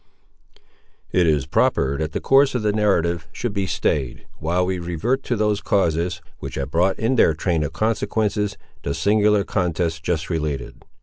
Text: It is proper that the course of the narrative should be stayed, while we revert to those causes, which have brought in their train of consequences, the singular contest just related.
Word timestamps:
It 1.11 1.27
is 1.27 1.45
proper 1.45 1.95
that 1.99 2.11
the 2.11 2.19
course 2.19 2.55
of 2.55 2.63
the 2.63 2.73
narrative 2.73 3.27
should 3.31 3.53
be 3.53 3.67
stayed, 3.67 4.25
while 4.39 4.65
we 4.65 4.79
revert 4.79 5.21
to 5.25 5.35
those 5.35 5.61
causes, 5.61 6.23
which 6.39 6.55
have 6.55 6.71
brought 6.71 6.97
in 6.97 7.17
their 7.17 7.35
train 7.35 7.61
of 7.63 7.71
consequences, 7.73 8.57
the 8.81 8.95
singular 8.95 9.43
contest 9.43 10.01
just 10.01 10.27
related. 10.27 10.83